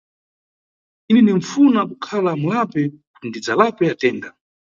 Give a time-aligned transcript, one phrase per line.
[1.09, 4.29] Ine ninʼfuna kudzakhala mulapi kuti ndidzalape atenda.